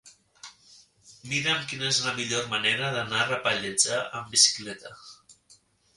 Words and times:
Mira'm 1.33 1.59
quina 1.73 1.91
és 1.91 2.01
la 2.07 2.15
millor 2.21 2.49
manera 2.55 2.89
d'anar 2.97 3.23
a 3.37 3.41
Pallejà 3.45 4.03
amb 4.21 4.37
bicicleta. 4.37 4.99